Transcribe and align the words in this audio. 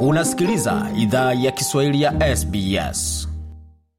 Unasikiliza 0.00 0.86
idhaa 0.96 1.32
ya 1.34 1.50
Kiswahili 1.52 2.02
ya 2.02 2.36
SBS. 2.36 3.28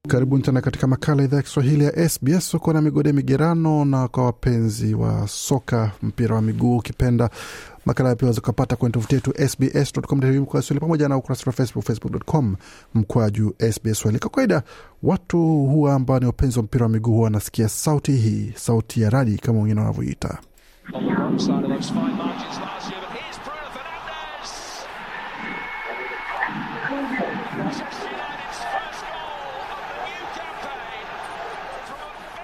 Karibuni 0.08 0.44
tena 0.44 0.62
katika 0.62 0.88
makala 0.88 1.24
idhaa 1.24 1.38
ya 1.38 1.44
Kiswahili 1.44 1.84
ya 1.86 2.10
SBS. 2.10 2.54
Uko 2.54 2.74
na 2.74 2.82
migode 2.82 3.14
migerano, 3.14 3.86
na 3.86 4.08
kwa 4.08 4.26
wapenzi 4.26 4.94
wa 4.94 5.28
soka, 5.28 5.92
mpira 6.02 6.36
wa 6.36 6.42
miguu 6.42 6.78
ukipenda, 6.78 7.30
makala 7.86 8.16
pia 8.16 8.26
waweza 8.26 8.42
kupata 8.42 8.76
kwenye 8.76 8.94
tovuti 8.94 9.16
yetu 9.16 9.34
sbs.com.au 9.50 10.80
pamoja 10.80 11.08
na 11.10 11.18
ukurasa 11.18 11.44
wa 11.46 11.52
Facebook, 11.54 11.86
facebook.com 11.86 12.56
mkwaju 12.94 13.56
SBS 13.72 14.00
Swahili. 14.00 14.20
Kwa 14.20 14.30
kawaida 14.30 14.64
watu 15.04 15.38
huwa 15.48 15.94
ambao 15.96 16.20
ni 16.20 16.26
wapenzi 16.26 16.60
wa 16.60 16.64
mpira 16.64 16.84
wa 16.86 16.90
miguu 16.90 17.12
huwa 17.12 17.24
wanasikia 17.24 17.70
sauti 17.70 18.12
hii, 18.12 18.54
sauti 18.56 19.02
ya 19.02 19.10
radi 19.10 19.38
kama 19.38 19.60
wengine 19.60 19.80
wanavyoita. 19.82 20.38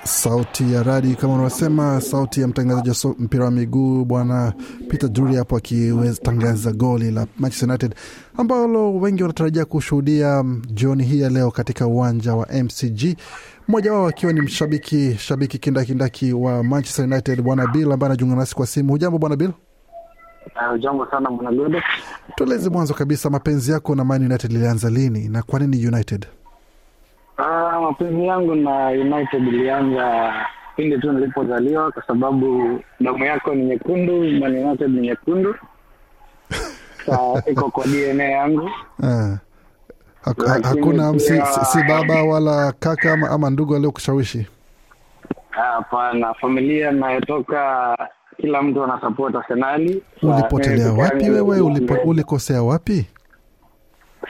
Sauti 0.03 0.73
ya 0.73 0.83
radi 0.83 1.15
kama 1.15 1.33
unavyosema, 1.33 2.01
sauti 2.01 2.41
ya 2.41 2.47
mtangazaji 2.47 2.89
wa 2.89 2.95
so, 2.95 3.15
mpira 3.19 3.45
wa 3.45 3.51
miguu 3.51 4.05
bwana 4.05 4.53
Peter 4.89 5.09
Drury 5.09 5.35
hapo 5.35 5.57
akitangaza 5.57 6.71
goli 6.71 7.11
la 7.11 7.27
Manchester 7.39 7.69
United 7.69 7.95
ambalo 8.37 8.95
wengi 8.95 9.21
wanatarajia 9.23 9.65
kushuhudia 9.65 10.43
mm, 10.43 10.61
jioni 10.73 11.03
hii 11.03 11.19
ya 11.21 11.29
leo 11.29 11.51
katika 11.51 11.87
uwanja 11.87 12.35
wa 12.35 12.47
MCG, 12.63 13.17
mmoja 13.67 13.93
wao 13.93 14.07
akiwa 14.07 14.33
ni 14.33 14.41
mshabiki 14.41 15.15
shabiki 15.19 15.57
kindakindaki 15.59 16.33
wa 16.33 16.63
Manchester 16.63 17.05
United 17.05 17.41
bwana 17.41 17.67
Bill 17.67 17.91
ambaye 17.91 18.07
anajiunga 18.09 18.35
nasi 18.35 18.55
kwa 18.55 18.67
simu. 18.67 18.91
Hujambo 18.91 19.17
bwana 19.17 19.35
Bill? 19.35 19.51
Uh, 20.55 20.79
jambo 20.79 21.05
sana 21.11 21.29
mwanagode. 21.29 21.83
Tueleze 22.35 22.69
mwanzo 22.69 22.93
kabisa 22.93 23.29
mapenzi 23.29 23.71
yako 23.71 23.95
na 23.95 24.03
Man 24.03 24.25
United 24.25 24.51
ilianza 24.51 24.89
lini 24.89 25.29
na 25.29 25.43
kwa 25.43 25.59
nini 25.59 25.87
United? 25.87 26.25
Uh, 27.37 27.81
mapenzi 27.83 28.25
yangu 28.25 28.55
na 28.55 28.87
United 28.87 29.47
ilianza 29.47 30.33
pindi 30.75 30.97
tu 30.97 31.11
nilipozaliwa, 31.11 31.91
kwa 31.91 32.03
sababu 32.07 32.79
damu 32.99 33.25
yako 33.25 33.55
ni 33.55 33.65
nyekundu, 33.65 34.21
Man 34.39 34.55
United 34.57 34.89
ni 34.91 35.01
nyekundu. 35.01 35.55
Iko 37.51 37.69
kwa 37.71 37.85
DNA 37.87 38.23
yangu. 38.23 38.69
Ah. 39.03 39.37
Ha- 40.25 40.59
hakuna 40.63 41.13
pia- 41.13 41.45
si, 41.45 41.65
si, 41.65 41.83
baba 41.87 42.23
wala 42.23 42.71
kaka 42.79 43.13
ama, 43.13 43.29
ama 43.29 43.49
ndugu 43.49 43.75
aliokushawishi? 43.75 44.47
Ah, 45.51 45.61
Hapana, 45.61 46.33
familia 46.33 46.91
nayotoka 46.91 47.97
kila 48.37 48.61
mtu 48.61 48.83
anasupport 48.83 49.35
Arsenali. 49.35 50.03
Ulipotelea 50.21 50.93
wapi 50.93 51.29
wewe? 51.29 51.59
Ulipo, 51.59 51.93
ulikosea 52.05 52.63
wapi? 52.63 53.05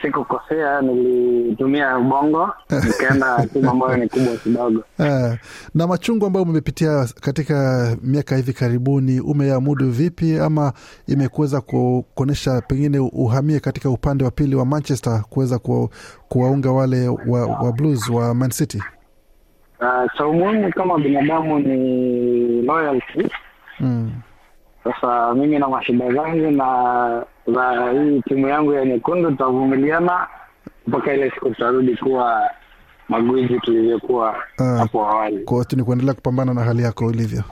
Sikukosea, 0.02 0.80
nilitumia 0.82 1.98
ubongo 1.98 2.50
nikaenda 2.86 3.46
timu 3.52 3.70
ambayo 3.70 3.96
ni 3.96 4.08
kubwa 4.08 4.36
kidogo. 4.36 4.84
Ah, 5.00 5.36
na 5.74 5.86
machungu 5.86 6.26
ambayo 6.26 6.44
umepitia 6.46 7.06
katika 7.20 7.86
miaka 8.02 8.36
hivi 8.36 8.52
karibuni 8.52 9.20
umeyamudu 9.20 9.90
vipi, 9.90 10.38
ama 10.38 10.72
imekuweza 11.06 11.60
kuonyesha 11.60 12.60
pengine 12.60 12.98
uhamie 12.98 13.60
katika 13.60 13.90
upande 13.90 14.24
wa 14.24 14.30
pili 14.30 14.56
wa 14.56 14.64
Manchester 14.66 15.22
kuweza 15.30 15.58
ku, 15.58 15.90
kuwaunga 16.28 16.70
wale 16.70 17.08
wa, 17.08 17.46
wa 17.46 17.72
Blues 17.72 18.08
wa 18.10 18.34
Man 18.34 18.50
City? 18.50 18.82
Uh, 19.80 20.12
cha 20.18 20.26
umuhimu 20.26 20.70
kama 20.72 20.98
binadamu 20.98 21.58
ni 21.58 22.62
loyalty. 22.62 23.28
Mm. 23.80 24.12
Sasa 24.84 25.34
mimi 25.34 25.58
na 25.58 25.68
mashida 25.68 26.12
zangu 26.14 26.50
na 26.50 27.24
za 27.46 27.90
hii 27.92 28.22
timu 28.22 28.48
yangu 28.48 28.72
ya 28.72 28.84
nyekundu 28.84 29.30
tutavumiliana 29.30 30.26
mpaka 30.86 31.14
ile 31.14 31.30
siku 31.30 31.50
tutarudi 31.50 31.96
kuwa 31.96 32.50
magwiji 33.08 33.60
tulivyokuwa 33.60 34.36
Ah. 34.58 34.64
hapo 34.64 35.06
awali. 35.06 35.38
Kwa 35.38 35.56
hiyo 35.56 35.66
ni 35.76 35.84
kuendelea 35.84 36.14
kupambana 36.14 36.54
na 36.54 36.60
hali 36.64 36.82
yako 36.82 37.10
ilivyo. 37.10 37.42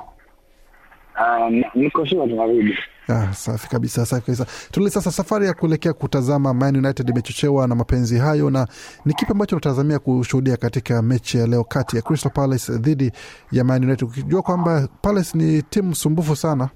Uh, 1.16 1.64
niko 1.74 2.06
sure 2.06 2.26
tunarudi. 2.28 2.78
Ah, 3.08 3.32
safi 3.32 3.68
kabisa, 3.68 4.06
safi 4.06 4.26
kabisa. 4.26 4.46
Tuli 4.70 4.90
sasa, 4.90 5.10
safari 5.10 5.46
ya 5.46 5.54
kuelekea 5.54 5.92
kutazama 5.92 6.54
Man 6.54 6.76
United 6.76 7.08
imechochewa 7.08 7.68
na 7.68 7.74
mapenzi 7.74 8.18
hayo, 8.18 8.50
na 8.50 8.66
ni 9.04 9.14
kipi 9.14 9.32
ambacho 9.32 9.56
unatazamia 9.56 9.98
kushuhudia 9.98 10.56
katika 10.56 11.02
mechi 11.02 11.38
ya 11.38 11.46
leo 11.46 11.64
kati 11.64 11.96
ya 11.96 12.02
Crystal 12.02 12.32
Palace 12.32 12.72
dhidi 12.72 13.12
ya 13.52 13.64
Man 13.64 13.84
United, 13.84 14.08
ukijua 14.08 14.42
kwamba 14.42 14.88
Palace 15.02 15.38
ni 15.38 15.62
timu 15.62 15.94
sumbufu 15.94 16.36
sana? 16.36 16.68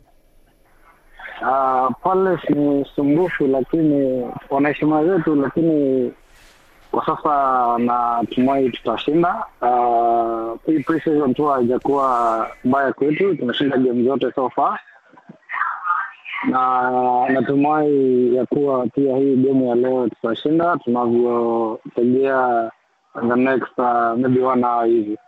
Uh, 1.43 1.93
Palace 2.03 2.53
ni 2.55 2.87
sumbufu, 2.97 3.47
lakini 3.47 4.25
wana 4.51 4.69
heshima 4.69 5.05
zetu, 5.07 5.35
lakini 5.35 6.13
kwa 6.99 7.17
sasa 7.17 7.79
natumai 7.79 8.71
tutashinda. 8.71 9.45
Uh, 9.63 10.59
hii 10.67 10.79
preseason 10.81 11.35
tu 11.35 11.47
haijakuwa 11.47 12.47
mbaya 12.65 12.93
kwetu, 12.93 13.37
tumeshinda 13.37 13.77
game 13.77 14.05
zote 14.05 14.33
so 14.35 14.51
far, 14.51 14.81
na 16.51 17.29
natumai 17.29 18.35
ya 18.37 18.47
kuwa 18.47 18.87
pia 18.87 19.17
hii 19.17 19.37
game 19.37 19.67
ya 19.69 19.75
leo 19.75 20.09
tutashinda 20.09 20.77
tunavyotegea 20.85 22.71
the 23.29 23.37
next 23.37 23.79
uh, 23.79 24.19
maybe 24.19 24.41
one 24.43 24.65
hour 24.67 24.87
hivi. 24.87 25.19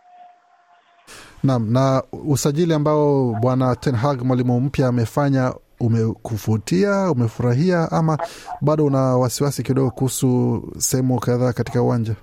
Naam, 1.43 1.71
na 1.71 2.03
usajili 2.27 2.73
ambao 2.73 3.33
bwana 3.41 3.75
Ten 3.75 3.95
Hag 3.95 4.21
mwalimu 4.21 4.61
mpya 4.61 4.87
amefanya 4.87 5.53
umekuvutia, 5.81 7.11
umefurahia, 7.11 7.87
ama 7.91 8.17
bado 8.61 8.85
una 8.85 8.99
wasiwasi 9.17 9.63
kidogo 9.63 9.91
kuhusu 9.91 10.61
sehemu 10.77 11.19
kadhaa 11.19 11.53
katika 11.53 11.81
uwanja? 11.81 12.15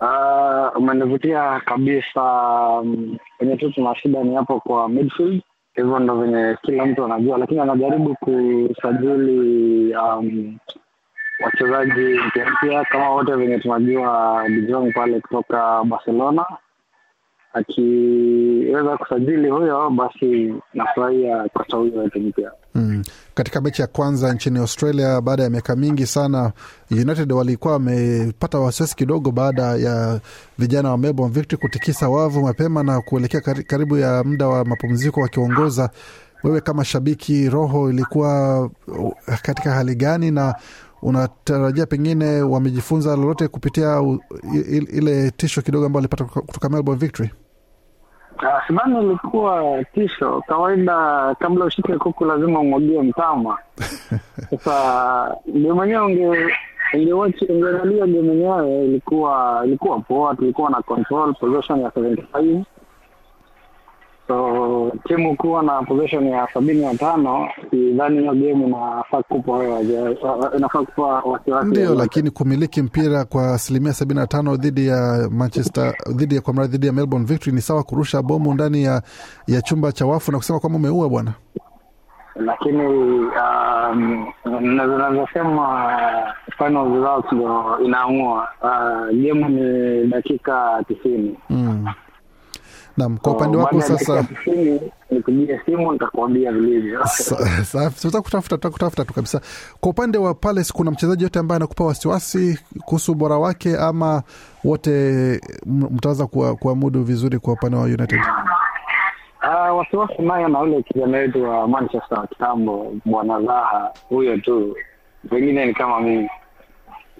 Uh, 0.00 0.76
umenivutia 0.76 1.60
kabisa. 1.64 2.22
Venye 3.40 3.56
tu 3.56 3.70
tuna 3.70 3.94
shida 3.96 4.22
ni 4.24 4.34
hapo 4.34 4.60
kwa 4.60 4.88
midfield, 4.88 5.42
hivyo 5.74 5.98
ndo 5.98 6.14
venye 6.20 6.56
kila 6.62 6.86
mtu 6.86 7.04
anajua, 7.04 7.38
lakini 7.38 7.60
anajaribu 7.60 8.14
kusajili 8.20 9.94
um, 9.96 10.58
wachezaji 11.44 12.18
mpya 12.52 12.84
kama 12.84 13.10
wote 13.10 13.32
venye 13.34 13.58
tunajua 13.58 14.44
De 14.48 14.92
pale 14.92 15.20
kutoka 15.20 15.84
Barcelona 15.84 16.46
akiweza 17.52 18.96
kusajili 18.96 19.50
huyo, 19.50 19.90
basi 19.90 20.54
nafurahia 20.74 21.48
kocha 21.54 21.76
huyo 21.76 21.98
wetu 21.98 22.20
mpya. 22.20 22.52
Mm. 22.74 23.02
Katika 23.34 23.60
mechi 23.60 23.82
ya 23.82 23.86
kwanza 23.88 24.32
nchini 24.32 24.58
Australia 24.58 25.20
baada 25.20 25.42
ya 25.42 25.50
miaka 25.50 25.76
mingi 25.76 26.06
sana, 26.06 26.52
United 26.90 27.32
walikuwa 27.32 27.72
wamepata 27.72 28.58
wasiwasi 28.58 28.96
kidogo 28.96 29.30
baada 29.30 29.62
ya 29.62 30.20
vijana 30.58 30.90
wa 30.90 30.98
Melbourne 30.98 31.34
Victory 31.34 31.62
kutikisa 31.62 32.08
wavu 32.08 32.42
mapema 32.42 32.82
na 32.82 33.00
kuelekea 33.00 33.40
karibu 33.40 33.96
ya 33.98 34.24
muda 34.24 34.48
wa 34.48 34.64
mapumziko 34.64 35.20
wakiongoza. 35.20 35.90
Wewe 36.44 36.60
kama 36.60 36.84
shabiki, 36.84 37.50
roho 37.50 37.90
ilikuwa 37.90 38.70
katika 39.42 39.70
hali 39.70 39.94
gani, 39.94 40.30
na 40.30 40.54
unatarajia 41.02 41.86
pengine 41.86 42.42
wamejifunza 42.42 43.16
lolote 43.16 43.48
kupitia 43.48 44.00
u- 44.00 44.20
i- 44.54 44.76
i- 44.76 44.96
ile 44.98 45.30
tisho 45.30 45.62
kidogo 45.62 45.86
ambayo 45.86 45.98
walipata 45.98 46.24
kutoka- 46.24 46.68
Melbourne 46.68 47.00
Victory? 47.00 47.30
Sidhani 48.66 49.02
ilikuwa 49.06 49.84
tisho. 49.94 50.42
Kawaida, 50.46 51.34
kabla 51.38 51.64
ushike 51.64 51.96
kuku 51.98 52.24
lazima 52.24 52.60
umwagie 52.60 53.02
mtama. 53.02 53.58
Sasa 54.50 55.36
ndio 55.46 55.74
mwenyewe 55.74 56.04
unge 56.06 56.54
ungewatch 56.94 57.42
ungeangalia 57.42 58.06
game 58.06 58.28
yenyewe 58.28 58.84
ilikuwa 58.84 59.62
ilikuwa 59.66 60.00
poa, 60.00 60.34
tulikuwa 60.36 60.70
na 60.70 60.82
control 60.82 61.34
possession 61.34 61.80
ya 61.80 61.90
75 61.90 62.64
so 64.30 64.92
timu 65.08 65.36
kuwa 65.36 65.62
na 65.62 65.82
position 65.82 66.26
ya 66.26 66.48
sabini 66.54 66.80
na 66.82 66.94
tano 66.94 67.48
sidhani 67.70 68.18
hiyo 68.20 68.32
game 68.34 68.66
inafaa 68.66 69.22
kupa 69.22 69.60
inafaa 70.56 70.82
kupa 70.82 71.02
wasiwasi 71.02 71.68
Ndio, 71.68 71.94
lakini 71.94 72.30
kumiliki 72.30 72.82
mpira 72.82 73.24
kwa 73.24 73.54
asilimia 73.54 73.92
sabini 73.92 74.20
na 74.20 74.26
tano 74.26 74.56
dhidi 74.56 74.86
ya 74.86 75.28
Manchester 75.30 75.94
dhidi 76.14 76.34
ya 76.34 76.40
kwa 76.40 76.54
mradhi 76.54 76.72
dhidi 76.72 76.86
ya 76.86 76.92
Melbourne 76.92 77.26
Victory 77.26 77.52
ni 77.56 77.60
sawa 77.62 77.82
kurusha 77.82 78.22
bomu 78.22 78.54
ndani 78.54 78.82
ya, 78.84 79.02
ya 79.46 79.62
chumba 79.62 79.92
cha 79.92 80.06
wafu 80.06 80.32
na 80.32 80.38
kusema 80.38 80.60
kwamba 80.60 80.76
umeua 80.78 81.08
bwana. 81.08 81.32
lakini 82.36 82.86
um, 82.86 84.26
nazosema 84.76 85.90
final 86.58 86.92
results 86.94 87.32
ndo 87.32 87.78
inaamua. 87.84 88.48
Uh, 88.62 89.16
game 89.22 89.48
ni 89.48 90.06
dakika 90.06 90.84
tisini. 90.88 91.36
Mm. 91.50 91.86
Naam, 92.96 93.18
kwa 93.18 93.32
upande 93.32 93.56
wako 93.58 93.80
sasa 93.80 94.24
nikupigia 95.10 95.60
simu 95.66 95.92
nitakuambia 95.92 96.52
vilivyo. 96.52 97.04
sa- 97.06 97.64
safi, 97.64 98.00
tutakutafuta 98.00 99.04
tu 99.04 99.14
kabisa. 99.14 99.40
Kwa 99.80 99.90
upande 99.90 100.18
wa 100.18 100.34
Palace, 100.34 100.72
kuna 100.72 100.90
mchezaji 100.90 101.22
yote 101.24 101.38
ambaye 101.38 101.56
anakupa 101.56 101.84
wasiwasi 101.84 102.60
kuhusu 102.84 103.12
ubora 103.12 103.38
wake, 103.38 103.76
ama 103.76 104.22
wote 104.64 105.40
mtaweza 105.66 106.26
kuamudu 106.60 107.02
vizuri 107.02 107.38
kwa 107.38 107.52
upande 107.52 107.76
wa 107.76 107.82
United? 107.84 108.20
Uh, 109.42 109.78
wasiwasi 109.78 110.22
nayo 110.22 110.48
na 110.48 110.60
ule 110.60 110.82
kijana 110.82 111.18
wetu 111.18 111.44
wa 111.44 111.68
Manchester 111.68 112.18
wa 112.18 112.26
kitambo 112.26 112.92
bwana 113.04 113.42
Zaha, 113.42 113.90
huyo 114.08 114.38
tu 114.38 114.76
wengine 115.30 115.66
ni 115.66 115.74
kama 115.74 116.00
mimi 116.00 116.28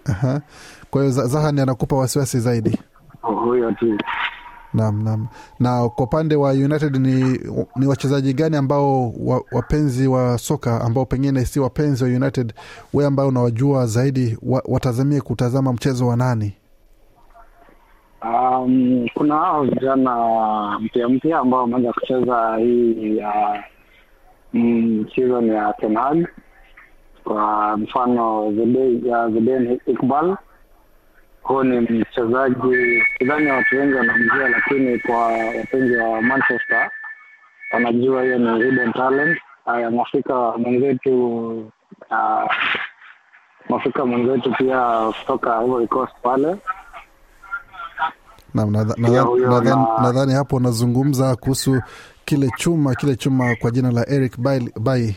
Aha. 0.05 0.41
Kwa 0.91 1.01
hiyo 1.05 1.13
Zaha 1.13 1.53
ni 1.53 1.61
anakupa 1.61 1.97
wasiwasi 1.97 2.41
zaidi. 2.41 2.79
huyo 3.23 3.73
tu. 3.73 3.99
Naam, 4.75 5.03
naam. 5.05 5.27
Na 5.61 5.89
kwa 5.89 6.05
upande 6.05 6.37
wa 6.37 6.51
United 6.51 6.97
ni, 6.97 7.41
ni 7.77 7.87
wachezaji 7.87 8.33
gani 8.35 8.57
ambao 8.57 9.11
wa, 9.21 9.43
wapenzi 9.53 10.09
wa 10.09 10.39
soka 10.39 10.81
ambao 10.81 11.07
pengine 11.07 11.45
si 11.45 11.61
wapenzi 11.61 12.05
wa 12.05 12.11
United, 12.11 12.53
we 12.95 13.07
ambao 13.07 13.29
unawajua 13.29 13.87
zaidi 13.87 14.39
wa, 14.43 14.63
watazamie 14.69 15.21
kutazama 15.21 15.73
mchezo 15.73 16.07
wa 16.07 16.17
nani? 16.17 16.53
Um, 18.23 19.07
kuna 19.15 19.35
hao 19.35 19.65
vijana 19.65 20.17
mpya 20.81 21.09
mpya 21.09 21.39
ambao 21.39 21.61
wameanza 21.61 21.93
kucheza 21.93 22.57
hii 22.57 23.17
ya 23.17 23.65
mm, 24.53 25.07
season 25.15 25.47
ya 25.47 25.75
Ten. 25.81 26.27
Kwa 27.25 27.77
mfano 27.77 28.51
Zede- 28.53 29.81
Iqbal, 29.87 30.37
huyu 31.43 31.65
ni 31.65 31.81
mchezaji 31.81 33.03
sidhani 33.19 33.51
watu 33.51 33.77
wengi 33.77 33.95
wanamjua, 33.95 34.49
lakini 34.49 34.99
kwa 34.99 35.19
wapenzi 35.29 35.97
wa 35.97 36.23
Manchester 36.23 36.91
wanajua 37.73 38.23
hiyo 38.23 38.39
ni 38.39 38.65
hidden 38.65 38.93
talent. 38.93 39.39
Haya, 39.65 39.91
mwafrika 39.91 40.59
mwenzetu 40.59 41.57
uh, 42.11 42.53
mwafrika 43.69 44.07
mwenzetu 44.07 44.53
pia 44.59 45.13
kutoka 45.21 45.63
Ivory 45.65 45.87
Coast 45.87 46.13
pale 46.23 46.57
nadhani 50.03 50.33
hapo 50.33 50.57
unazungumza 50.57 51.37
kuhusu 51.37 51.83
kile 52.25 52.51
chuma 52.57 52.95
kile 52.95 53.17
chuma 53.17 53.57
kwa 53.61 53.71
jina 53.71 53.91
la 53.91 54.09
Eric 54.09 54.37
Bailly 54.81 55.17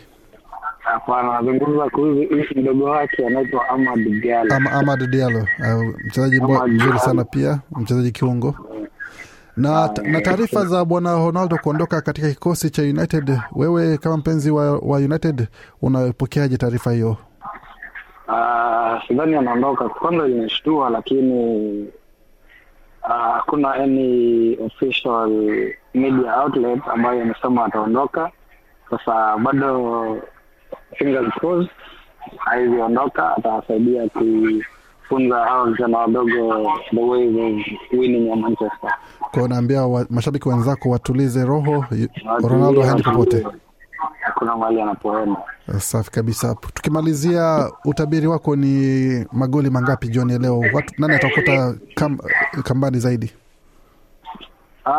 Hapana, 0.94 1.38
anazungumza 1.38 1.90
kuhusu 1.90 2.54
mdogo 2.60 2.84
wake 2.86 3.28
anaitwa 3.28 3.70
Amad 3.70 4.22
Diallo. 4.22 4.56
Am, 4.56 4.68
Amad 4.68 5.10
Diallo, 5.10 5.40
uh, 5.40 5.96
mchezaji 6.06 6.42
mzuri 6.68 7.00
sana 7.00 7.24
pia, 7.24 7.60
mchezaji 7.76 8.12
kiungo 8.12 8.56
na, 9.58 9.90
na 10.04 10.22
taarifa 10.22 10.66
za 10.66 10.86
bwana 10.86 11.16
Ronaldo 11.16 11.58
kuondoka 11.58 12.02
katika 12.02 12.30
kikosi 12.30 12.70
cha 12.70 12.82
United, 12.82 13.40
wewe 13.56 13.98
kama 13.98 14.18
mpenzi 14.18 14.52
wa, 14.52 14.72
wa 14.80 14.98
United 14.98 15.48
unapokeaje 15.82 16.58
taarifa 16.58 16.92
hiyo? 16.92 17.18
Uh, 18.28 19.08
sidhani 19.08 19.36
anaondoka. 19.36 19.90
Kwanza 19.90 20.28
imeshtua, 20.28 20.90
lakini 20.90 21.88
hakuna 23.02 23.68
uh, 23.70 23.76
any 23.76 24.58
official 24.66 25.30
media 25.94 26.36
outlet 26.42 26.82
ambayo 26.94 27.22
imesema 27.22 27.66
ataondoka. 27.66 28.32
Sasa 28.90 29.38
bado 29.38 30.18
fingers 30.98 31.34
crossed, 31.40 31.70
haiziondoka, 32.38 33.38
atawasaidia 33.38 34.10
kufunza 34.10 35.36
hawa 35.38 35.72
vijana 35.72 35.98
wadogo 35.98 36.72
the 36.92 37.00
way 37.02 37.28
of 37.28 37.66
winning 37.92 38.28
ya 38.30 38.36
Manchester. 38.36 38.94
Kwa 39.32 39.44
unaambia 39.44 39.82
wa, 39.84 40.06
mashabiki 40.10 40.50
wenzako 40.50 40.90
watulize 40.90 41.46
roho, 41.46 41.86
Ronaldo 42.50 42.82
haendi 42.82 43.04
popote. 43.04 43.48
Hakuna 44.22 44.58
mali 44.58 44.82
anapoenda. 44.82 45.36
Safi 45.78 46.12
kabisa. 46.12 46.56
Tukimalizia, 46.74 47.72
utabiri 47.86 48.28
wako 48.28 48.56
ni 48.56 49.26
magoli 49.32 49.70
mangapi 49.70 50.08
jioni 50.08 50.34
ya 50.34 50.40
leo? 50.40 50.60
Watu, 50.74 50.94
nani 50.98 51.14
atakuta 51.16 51.76
kam, 51.96 52.18
kambani 52.64 53.00
zaidi? 53.00 53.34
Uh, 54.86 54.92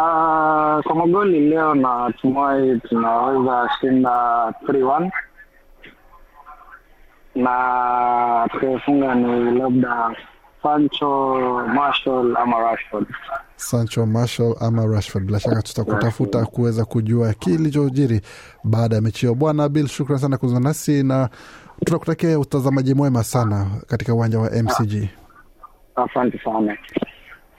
kwa 0.85 0.95
magoli 0.95 1.41
leo 1.51 1.75
natumai 1.75 2.81
tunaweza 2.81 3.71
shinda 3.81 4.11
3-1 4.67 5.11
na 7.35 8.49
tukifunga 8.53 9.15
ni 9.15 9.59
labda 9.59 10.17
Sancho, 10.63 11.35
Marshall 11.75 12.37
ama 12.37 12.59
Rashford. 12.59 13.07
Sancho, 13.57 14.07
Marshall 14.07 14.57
ama 14.61 14.87
Rashford. 14.87 15.25
Bila 15.27 15.41
shaka 15.41 15.63
tutakutafuta 15.63 16.45
kuweza 16.47 16.85
kujua 16.85 17.33
kilichojiri 17.33 18.21
baada 18.65 18.97
ya 18.97 19.03
mechi 19.03 19.21
hiyo. 19.21 19.35
Bwana 19.35 19.69
Bill, 19.69 19.87
shukran 19.89 20.19
sana 20.19 20.37
kuzungumza 20.39 20.69
nasi 20.69 21.03
na 21.03 21.29
tunakutakia 21.87 22.39
utazamaji 22.39 22.95
mwema 22.95 23.23
sana 23.25 23.67
katika 23.87 24.15
uwanja 24.15 24.39
wa 24.39 24.51
MCG. 24.51 25.09
Asante 25.97 26.41
sana. 26.45 26.77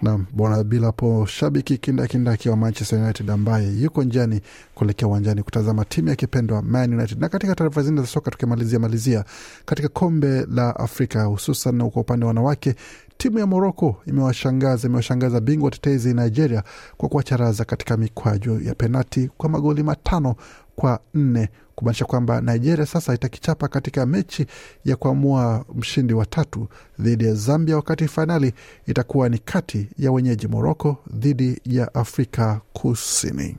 Naam, 0.06 0.26
bwana 0.34 0.64
Bill 0.64 0.84
hapo, 0.84 1.26
shabiki 1.26 1.78
kindakindaki 1.78 2.50
wa 2.50 2.56
Manchester 2.58 3.00
United 3.00 3.30
ambaye 3.32 3.68
yuko 3.82 4.04
njiani 4.04 4.42
kuelekea 4.76 5.08
uwanjani 5.08 5.44
kutazama 5.44 5.86
timu 5.86 6.10
ya 6.10 6.16
kipendwa 6.16 6.62
Man 6.62 6.94
United. 6.94 7.20
Na 7.22 7.30
katika 7.30 7.56
taarifa 7.56 7.82
zingine 7.84 8.02
za 8.02 8.08
soka 8.08 8.32
tukimalizia 8.32 8.80
malizia 8.80 9.26
katika 9.66 9.88
kombe 9.88 10.46
la 10.52 10.76
Afrika, 10.76 11.24
hususan 11.24 11.90
kwa 11.92 12.02
upande 12.02 12.26
wa 12.26 12.28
wanawake, 12.28 12.76
timu 13.18 13.40
ya 13.40 13.48
Moroko 13.48 13.96
imewashangaza 14.08 14.88
imewashangaza 14.88 15.40
bingwa 15.42 15.72
tetezi 15.72 16.14
Nigeria 16.14 16.64
kwa 16.98 17.10
kuwacharaza 17.10 17.66
katika 17.66 17.98
mikwaju 17.98 18.62
ya 18.62 18.76
penati 18.76 19.30
kwa 19.38 19.50
magoli 19.50 19.84
matano 19.84 20.36
kwa 20.76 21.00
nne 21.14 21.50
kumaanisha 21.76 22.06
kwamba 22.06 22.42
Nigeria 22.42 22.86
sasa 22.86 23.14
itakichapa 23.14 23.68
katika 23.68 24.06
mechi 24.06 24.46
ya 24.86 24.96
kuamua 24.96 25.66
mshindi 25.76 26.14
wa 26.14 26.26
tatu 26.26 26.68
dhidi 27.00 27.26
ya 27.26 27.34
Zambia, 27.34 27.76
wakati 27.76 28.08
fainali 28.08 28.54
itakuwa 28.88 29.30
ni 29.30 29.38
kati 29.38 29.88
ya 30.00 30.12
wenyeji 30.12 30.48
Moroko 30.48 30.98
dhidi 31.14 31.62
ya 31.66 31.94
Afrika 31.96 32.62
Kusini. 32.74 33.58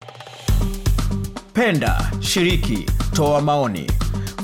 Penda, 1.52 2.10
shiriki, 2.20 2.86
toa 3.12 3.40
maoni. 3.40 3.90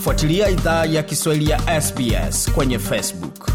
Fuatilia 0.00 0.48
idhaa 0.50 0.84
ya 0.84 1.02
Kiswahili 1.02 1.50
ya 1.50 1.80
SBS 1.80 2.50
kwenye 2.52 2.78
Facebook. 2.78 3.51